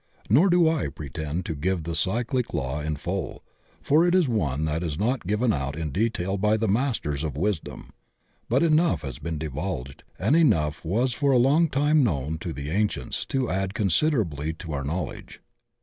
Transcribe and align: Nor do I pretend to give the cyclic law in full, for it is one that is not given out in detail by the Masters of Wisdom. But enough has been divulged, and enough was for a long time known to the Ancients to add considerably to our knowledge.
Nor 0.31 0.49
do 0.49 0.67
I 0.67 0.87
pretend 0.87 1.45
to 1.45 1.53
give 1.53 1.83
the 1.83 1.93
cyclic 1.93 2.55
law 2.55 2.79
in 2.81 2.95
full, 2.95 3.43
for 3.83 4.03
it 4.07 4.15
is 4.15 4.27
one 4.27 4.65
that 4.65 4.81
is 4.81 4.97
not 4.97 5.27
given 5.27 5.53
out 5.53 5.75
in 5.77 5.91
detail 5.91 6.37
by 6.37 6.57
the 6.57 6.67
Masters 6.67 7.23
of 7.23 7.37
Wisdom. 7.37 7.93
But 8.49 8.63
enough 8.63 9.03
has 9.03 9.19
been 9.19 9.37
divulged, 9.37 10.01
and 10.17 10.35
enough 10.35 10.83
was 10.83 11.13
for 11.13 11.31
a 11.31 11.37
long 11.37 11.69
time 11.69 12.03
known 12.03 12.39
to 12.39 12.51
the 12.51 12.71
Ancients 12.71 13.27
to 13.27 13.51
add 13.51 13.75
considerably 13.75 14.53
to 14.53 14.71
our 14.73 14.83
knowledge. 14.83 15.39